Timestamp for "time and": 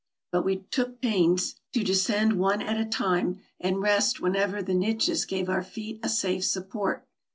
2.89-3.79